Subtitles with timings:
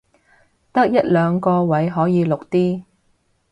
[0.73, 2.83] 得一兩個位可以綠的